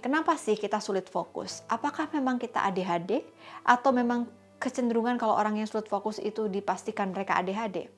[0.00, 1.60] kenapa sih kita sulit fokus?
[1.68, 3.20] Apakah memang kita ADHD
[3.62, 4.26] atau memang
[4.56, 7.92] kecenderungan kalau orang yang sulit fokus itu dipastikan mereka ADHD?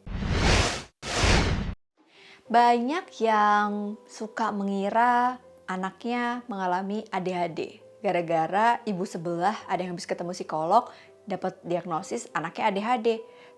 [2.50, 5.38] Banyak yang suka mengira
[5.70, 7.80] anaknya mengalami ADHD.
[8.02, 10.90] Gara-gara ibu sebelah ada yang habis ketemu psikolog,
[11.24, 13.08] dapat diagnosis anaknya ADHD.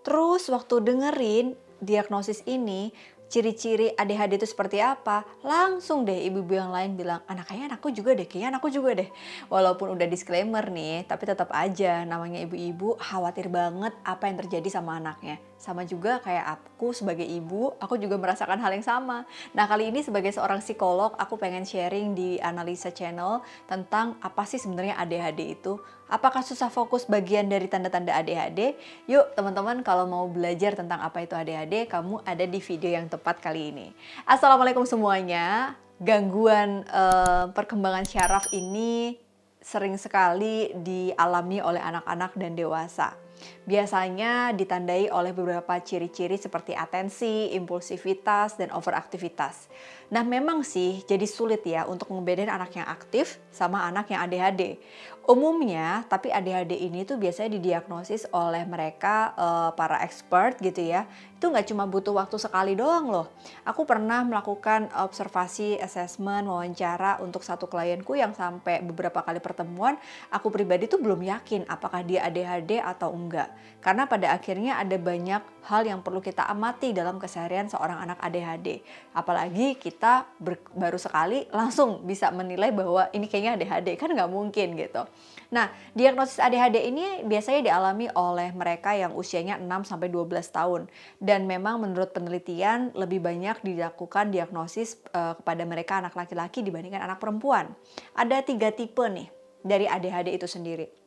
[0.05, 2.93] Terus waktu dengerin diagnosis ini,
[3.35, 8.31] ciri-ciri ADHD itu seperti apa, langsung deh ibu-ibu yang lain bilang, anaknya anakku juga deh,
[8.31, 9.11] kayaknya anakku juga deh.
[9.51, 15.03] Walaupun udah disclaimer nih, tapi tetap aja namanya ibu-ibu khawatir banget apa yang terjadi sama
[15.03, 15.43] anaknya.
[15.57, 19.25] Sama juga kayak aku sebagai ibu, aku juga merasakan hal yang sama.
[19.57, 24.61] Nah kali ini sebagai seorang psikolog, aku pengen sharing di Analisa Channel tentang apa sih
[24.61, 25.81] sebenarnya ADHD itu.
[26.05, 28.77] Apakah susah fokus bagian dari tanda-tanda ADHD?
[29.09, 33.41] Yuk teman-teman kalau mau belajar tentang apa itu ADHD, kamu ada di video yang tepat
[33.41, 33.87] kali ini.
[34.29, 35.75] Assalamualaikum semuanya.
[36.03, 39.17] Gangguan uh, perkembangan syaraf ini
[39.65, 43.17] sering sekali dialami oleh anak-anak dan dewasa.
[43.65, 49.73] Biasanya ditandai oleh beberapa ciri-ciri seperti atensi, impulsivitas, dan overaktivitas.
[50.13, 54.77] Nah memang sih jadi sulit ya untuk membedain anak yang aktif sama anak yang ADHD.
[55.25, 61.09] Umumnya, tapi ADHD ini tuh biasanya didiagnosis oleh mereka uh, para expert gitu ya.
[61.41, 63.33] Itu nggak cuma butuh waktu sekali doang loh.
[63.65, 69.97] Aku pernah melakukan observasi, assessment, wawancara untuk satu klienku yang sampai beberapa kali pertemuan,
[70.29, 73.54] aku pribadi tuh belum yakin apakah dia ADHD atau enggak.
[73.85, 78.81] Karena pada akhirnya ada banyak hal yang perlu kita amati dalam keseharian seorang anak ADHD.
[79.13, 80.25] Apalagi kita
[80.73, 85.05] baru sekali langsung bisa menilai bahwa ini kayaknya ADHD, kan nggak mungkin gitu.
[85.53, 90.89] Nah, diagnosis ADHD ini biasanya dialami oleh mereka yang usianya 6 sampai 12 tahun
[91.21, 97.21] dan memang menurut penelitian lebih banyak dilakukan diagnosis uh, kepada mereka anak laki-laki dibandingkan anak
[97.21, 97.77] perempuan.
[98.17, 99.29] Ada tiga tipe nih
[99.61, 101.04] dari ADHD itu sendiri.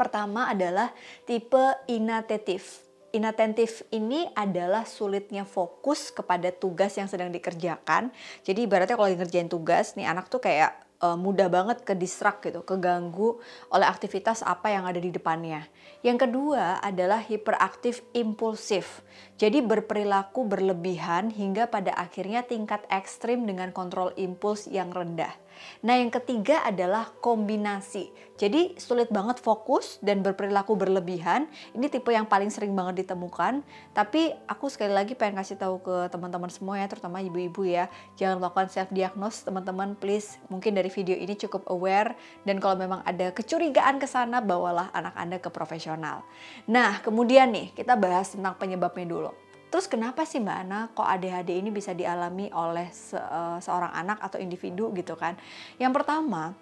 [0.00, 0.96] Pertama adalah
[1.28, 2.88] tipe inattentive.
[3.12, 8.08] Inattentive ini adalah sulitnya fokus kepada tugas yang sedang dikerjakan.
[8.40, 12.62] Jadi ibaratnya kalau ngerjain tugas, nih anak tuh kayak uh, mudah banget ke distract gitu,
[12.62, 13.40] keganggu
[13.72, 15.66] oleh aktivitas apa yang ada di depannya.
[16.00, 19.04] Yang kedua adalah hiperaktif impulsif.
[19.36, 25.32] Jadi berperilaku berlebihan hingga pada akhirnya tingkat ekstrim dengan kontrol impuls yang rendah.
[25.80, 28.12] Nah, yang ketiga adalah kombinasi.
[28.40, 31.44] Jadi sulit banget fokus dan berperilaku berlebihan.
[31.76, 33.60] Ini tipe yang paling sering banget ditemukan.
[33.92, 38.40] Tapi aku sekali lagi pengen kasih tahu ke teman-teman semua ya, terutama ibu-ibu ya, jangan
[38.40, 40.40] melakukan self diagnose teman-teman please.
[40.48, 42.16] Mungkin dari video ini cukup aware
[42.48, 46.24] dan kalau memang ada kecurigaan ke sana bawalah anak Anda ke profesional.
[46.64, 49.49] Nah, kemudian nih kita bahas tentang penyebabnya dulu.
[49.70, 54.18] Terus kenapa sih Mbak Ana kok ADHD ini bisa dialami oleh se uh, seorang anak
[54.18, 55.38] atau individu gitu kan?
[55.78, 56.58] Yang pertama,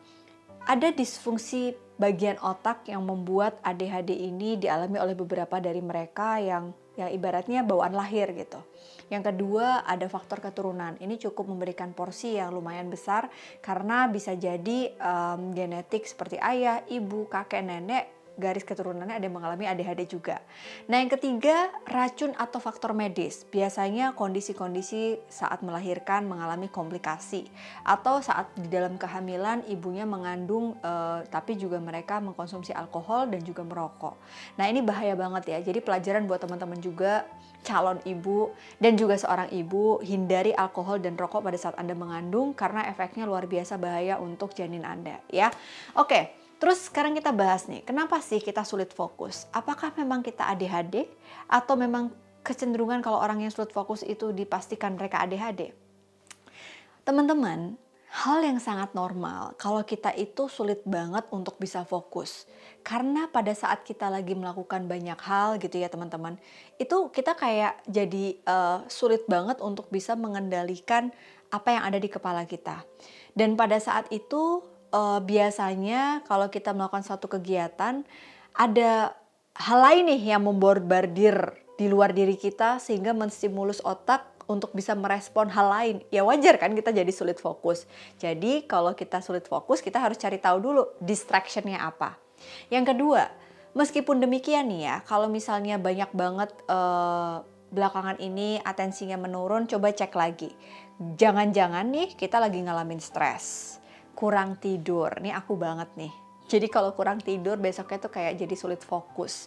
[0.69, 7.09] ada disfungsi bagian otak yang membuat ADHD ini dialami oleh beberapa dari mereka yang ya
[7.09, 8.61] ibaratnya bawaan lahir gitu.
[9.09, 11.01] Yang kedua ada faktor keturunan.
[11.01, 13.33] Ini cukup memberikan porsi yang lumayan besar
[13.65, 19.67] karena bisa jadi um, genetik seperti ayah, ibu, kakek, nenek garis keturunannya ada yang mengalami
[19.67, 20.39] ADHD juga.
[20.87, 23.43] Nah yang ketiga racun atau faktor medis.
[23.51, 27.51] Biasanya kondisi-kondisi saat melahirkan mengalami komplikasi
[27.83, 33.67] atau saat di dalam kehamilan ibunya mengandung uh, tapi juga mereka mengkonsumsi alkohol dan juga
[33.67, 34.15] merokok.
[34.57, 35.59] Nah ini bahaya banget ya.
[35.61, 37.27] Jadi pelajaran buat teman-teman juga
[37.67, 42.87] calon ibu dan juga seorang ibu hindari alkohol dan rokok pada saat Anda mengandung karena
[42.87, 45.51] efeknya luar biasa bahaya untuk janin Anda ya.
[45.99, 46.48] Oke.
[46.59, 49.47] Terus sekarang kita bahas nih, kenapa sih kita sulit fokus?
[49.55, 51.07] Apakah memang kita ADHD
[51.47, 52.11] atau memang
[52.43, 55.71] kecenderungan kalau orang yang sulit fokus itu dipastikan mereka ADHD?
[57.07, 62.51] Teman-teman, hal yang sangat normal kalau kita itu sulit banget untuk bisa fokus.
[62.83, 66.41] Karena pada saat kita lagi melakukan banyak hal gitu ya teman-teman,
[66.81, 71.15] itu kita kayak jadi uh, sulit banget untuk bisa mengendalikan
[71.55, 72.83] apa yang ada di kepala kita.
[73.37, 78.05] Dan pada saat itu uh, biasanya kalau kita melakukan suatu kegiatan
[78.57, 79.15] ada
[79.59, 85.53] hal lain nih yang memborbardir di luar diri kita sehingga menstimulus otak untuk bisa merespon
[85.53, 85.97] hal lain.
[86.09, 87.85] Ya wajar kan kita jadi sulit fokus.
[88.19, 92.17] Jadi kalau kita sulit fokus kita harus cari tahu dulu distractionnya apa.
[92.73, 93.29] Yang kedua,
[93.77, 100.17] meskipun demikian nih ya, kalau misalnya banyak banget uh, belakangan ini atensinya menurun, coba cek
[100.17, 100.51] lagi.
[100.99, 103.79] Jangan-jangan nih kita lagi ngalamin stres
[104.19, 105.23] kurang tidur.
[105.23, 106.11] Ini aku banget nih.
[106.51, 109.47] Jadi kalau kurang tidur besoknya tuh kayak jadi sulit fokus.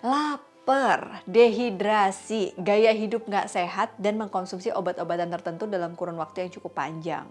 [0.00, 6.72] Lapar, dehidrasi, gaya hidup nggak sehat, dan mengkonsumsi obat-obatan tertentu dalam kurun waktu yang cukup
[6.72, 7.28] panjang.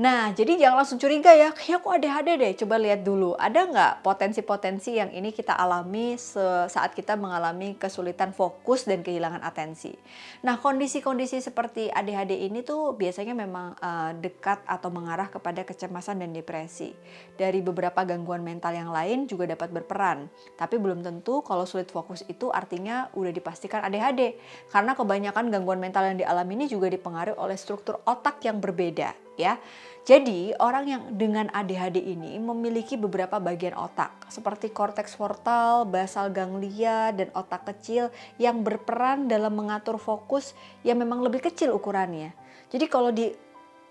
[0.00, 2.52] Nah, jadi jangan langsung curiga ya, kayak aku ADHD deh.
[2.64, 8.88] Coba lihat dulu, ada nggak potensi-potensi yang ini kita alami saat kita mengalami kesulitan fokus
[8.88, 9.92] dan kehilangan atensi.
[10.40, 16.32] Nah, kondisi-kondisi seperti ADHD ini tuh biasanya memang uh, dekat atau mengarah kepada kecemasan dan
[16.32, 16.96] depresi.
[17.36, 20.32] Dari beberapa gangguan mental yang lain juga dapat berperan.
[20.56, 24.32] Tapi belum tentu kalau sulit fokus itu artinya udah dipastikan ADHD.
[24.72, 29.56] Karena kebanyakan gangguan mental yang dialami ini juga dipengaruhi oleh struktur otak yang berbeda ya.
[30.00, 37.12] Jadi, orang yang dengan ADHD ini memiliki beberapa bagian otak, seperti korteks frontal, basal ganglia,
[37.12, 38.08] dan otak kecil
[38.40, 42.32] yang berperan dalam mengatur fokus yang memang lebih kecil ukurannya.
[42.72, 43.28] Jadi kalau di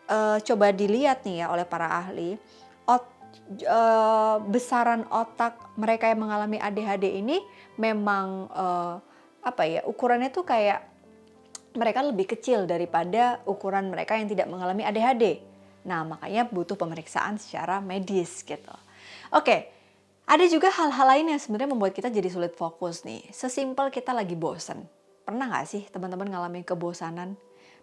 [0.10, 2.36] uh, coba dilihat nih ya oleh para ahli,
[2.90, 3.06] ot,
[3.70, 7.38] uh, besaran otak mereka yang mengalami ADHD ini
[7.78, 8.98] memang uh,
[9.40, 10.89] apa ya ukurannya tuh kayak
[11.76, 15.42] mereka lebih kecil daripada ukuran mereka yang tidak mengalami ADHD.
[15.86, 18.76] Nah, makanya butuh pemeriksaan secara medis gitu.
[19.34, 19.72] Oke,
[20.30, 23.26] ada juga hal-hal lain yang sebenarnya membuat kita jadi sulit fokus nih.
[23.34, 24.86] Sesimpel kita lagi bosen.
[25.26, 27.34] Pernah nggak sih teman-teman ngalamin kebosanan?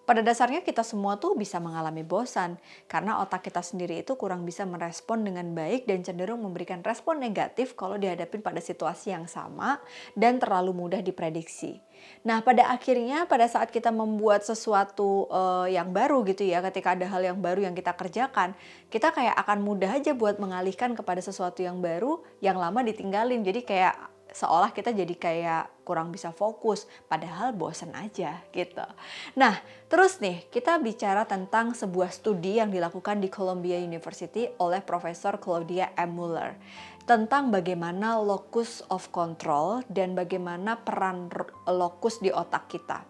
[0.06, 4.62] Pada dasarnya kita semua tuh bisa mengalami bosan karena otak kita sendiri itu kurang bisa
[4.62, 9.82] merespon dengan baik dan cenderung memberikan respon negatif kalau dihadapin pada situasi yang sama
[10.14, 11.82] dan terlalu mudah diprediksi.
[12.23, 17.11] Nah, pada akhirnya pada saat kita membuat sesuatu uh, yang baru gitu ya, ketika ada
[17.11, 18.55] hal yang baru yang kita kerjakan,
[18.94, 23.43] kita kayak akan mudah aja buat mengalihkan kepada sesuatu yang baru yang lama ditinggalin.
[23.43, 28.85] Jadi kayak seolah kita jadi kayak kurang bisa fokus padahal bosen aja gitu.
[29.33, 29.56] Nah,
[29.88, 35.97] terus nih kita bicara tentang sebuah studi yang dilakukan di Columbia University oleh Profesor Claudia
[35.97, 36.12] M.
[36.12, 36.53] Muller
[37.09, 41.33] tentang bagaimana locus of control dan bagaimana peran
[41.65, 43.06] locus di otak kita.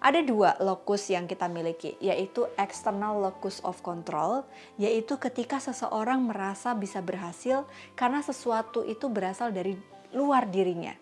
[0.00, 4.48] Ada dua locus yang kita miliki, yaitu external locus of control,
[4.80, 7.68] yaitu ketika seseorang merasa bisa berhasil
[8.00, 9.76] karena sesuatu itu berasal dari
[10.14, 10.94] luar dirinya.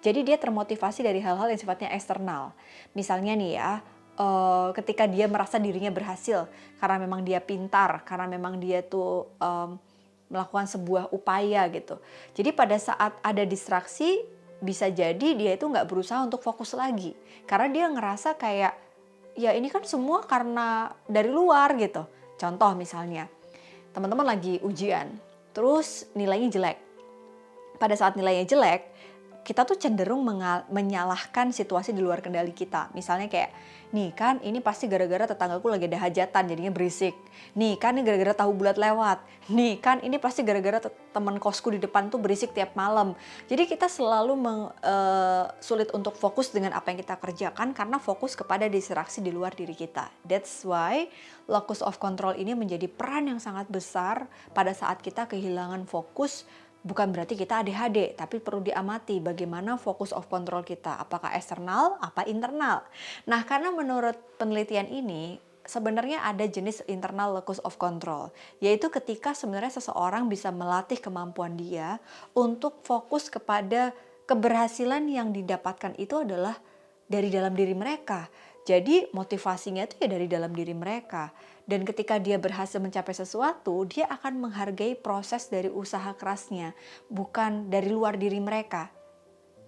[0.00, 2.54] Jadi dia termotivasi dari hal-hal yang sifatnya eksternal.
[2.94, 3.82] Misalnya nih ya,
[4.22, 6.46] uh, ketika dia merasa dirinya berhasil
[6.78, 9.26] karena memang dia pintar, karena memang dia tuh
[10.30, 11.98] melakukan sebuah upaya gitu.
[12.34, 14.22] Jadi pada saat ada distraksi,
[14.62, 18.74] bisa jadi dia itu nggak berusaha untuk fokus lagi, karena dia ngerasa kayak
[19.34, 22.06] ya ini kan semua karena dari luar gitu.
[22.36, 23.26] Contoh misalnya,
[23.90, 25.18] teman-teman lagi ujian,
[25.50, 26.85] terus nilainya jelek
[27.76, 28.96] pada saat nilainya jelek,
[29.46, 30.26] kita tuh cenderung
[30.66, 32.90] menyalahkan situasi di luar kendali kita.
[32.98, 33.54] Misalnya kayak,
[33.94, 37.14] nih kan ini pasti gara-gara tetanggaku lagi ada hajatan jadinya berisik.
[37.54, 39.22] Nih kan ini gara-gara tahu bulat lewat.
[39.54, 40.82] Nih kan ini pasti gara-gara
[41.14, 43.14] teman kosku di depan tuh berisik tiap malam.
[43.46, 48.34] Jadi kita selalu meng, uh, sulit untuk fokus dengan apa yang kita kerjakan karena fokus
[48.34, 50.10] kepada distraksi di luar diri kita.
[50.26, 51.06] That's why
[51.46, 56.42] locus of control ini menjadi peran yang sangat besar pada saat kita kehilangan fokus
[56.86, 62.22] bukan berarti kita ADHD, tapi perlu diamati bagaimana fokus of control kita, apakah eksternal, apa
[62.30, 62.86] internal.
[63.26, 68.30] Nah, karena menurut penelitian ini, sebenarnya ada jenis internal locus of control,
[68.62, 71.98] yaitu ketika sebenarnya seseorang bisa melatih kemampuan dia
[72.38, 73.90] untuk fokus kepada
[74.30, 76.54] keberhasilan yang didapatkan itu adalah
[77.10, 78.30] dari dalam diri mereka.
[78.66, 81.30] Jadi motivasinya itu ya dari dalam diri mereka.
[81.62, 86.74] Dan ketika dia berhasil mencapai sesuatu, dia akan menghargai proses dari usaha kerasnya,
[87.06, 88.90] bukan dari luar diri mereka.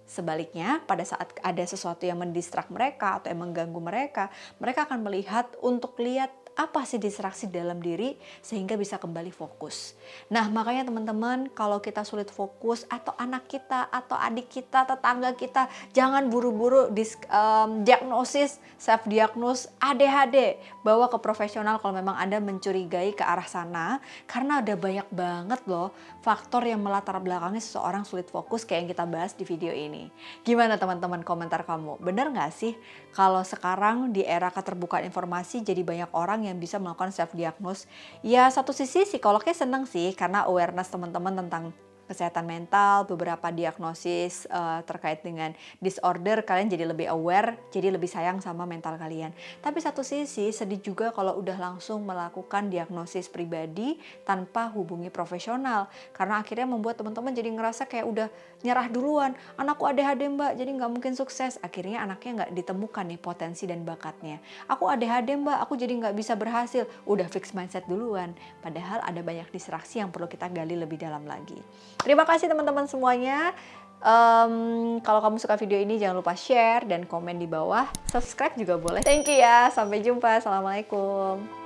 [0.03, 5.47] Sebaliknya, pada saat ada sesuatu yang mendistrak mereka atau yang mengganggu mereka, mereka akan melihat
[5.63, 9.95] untuk lihat apa sih distraksi dalam diri sehingga bisa kembali fokus.
[10.27, 15.71] Nah, makanya teman-teman, kalau kita sulit fokus atau anak kita atau adik kita, tetangga kita,
[15.95, 23.23] jangan buru-buru um, diagnosis, self diagnose ADHD, bawa ke profesional kalau memang Anda mencurigai ke
[23.23, 28.83] arah sana karena ada banyak banget loh faktor yang melatar belakangi seseorang sulit fokus kayak
[28.83, 30.11] yang kita bahas di video ini.
[30.43, 32.03] Gimana teman-teman komentar kamu?
[32.03, 32.75] Bener nggak sih
[33.15, 37.85] kalau sekarang di era keterbukaan informasi jadi banyak orang yang bisa melakukan self diagnose?
[38.25, 41.71] Ya satu sisi psikolognya seneng sih karena awareness teman-teman tentang
[42.09, 48.41] kesehatan mental, beberapa diagnosis uh, terkait dengan disorder, kalian jadi lebih aware, jadi lebih sayang
[48.41, 49.29] sama mental kalian.
[49.61, 55.85] Tapi satu sisi sedih juga kalau udah langsung melakukan diagnosis pribadi tanpa hubungi profesional,
[56.17, 58.27] karena akhirnya membuat teman-teman jadi ngerasa kayak udah
[58.65, 61.61] nyerah duluan, anakku ADHD mbak, jadi nggak mungkin sukses.
[61.61, 64.41] Akhirnya anaknya nggak ditemukan nih potensi dan bakatnya.
[64.67, 66.83] Aku ADHD mbak, aku jadi nggak bisa berhasil.
[67.07, 68.35] Udah fix mindset duluan.
[68.59, 71.59] Padahal ada banyak distraksi yang perlu kita gali lebih dalam lagi.
[71.99, 73.51] Terima kasih teman-teman semuanya.
[73.99, 77.83] Um, kalau kamu suka video ini jangan lupa share dan komen di bawah.
[78.07, 79.03] Subscribe juga boleh.
[79.03, 79.67] Thank you ya.
[79.67, 80.39] Sampai jumpa.
[80.39, 81.58] Assalamualaikum.